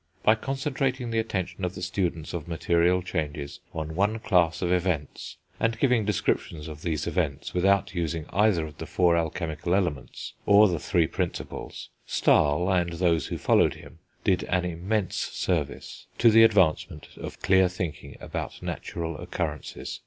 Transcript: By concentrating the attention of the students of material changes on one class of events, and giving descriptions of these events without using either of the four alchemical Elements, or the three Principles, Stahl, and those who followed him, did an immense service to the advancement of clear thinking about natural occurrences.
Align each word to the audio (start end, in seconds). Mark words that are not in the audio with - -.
By 0.23 0.33
concentrating 0.33 1.11
the 1.11 1.19
attention 1.19 1.63
of 1.63 1.75
the 1.75 1.83
students 1.83 2.33
of 2.33 2.47
material 2.47 3.03
changes 3.03 3.59
on 3.71 3.93
one 3.93 4.17
class 4.17 4.63
of 4.63 4.71
events, 4.71 5.37
and 5.59 5.77
giving 5.77 6.05
descriptions 6.05 6.67
of 6.67 6.81
these 6.81 7.05
events 7.05 7.53
without 7.53 7.93
using 7.93 8.25
either 8.31 8.65
of 8.65 8.79
the 8.79 8.87
four 8.87 9.15
alchemical 9.15 9.75
Elements, 9.75 10.33
or 10.47 10.67
the 10.67 10.79
three 10.79 11.05
Principles, 11.05 11.89
Stahl, 12.07 12.67
and 12.73 12.93
those 12.93 13.27
who 13.27 13.37
followed 13.37 13.75
him, 13.75 13.99
did 14.23 14.41
an 14.45 14.65
immense 14.65 15.17
service 15.17 16.07
to 16.17 16.31
the 16.31 16.41
advancement 16.41 17.09
of 17.17 17.39
clear 17.43 17.69
thinking 17.69 18.17
about 18.19 18.59
natural 18.63 19.15
occurrences. 19.19 19.99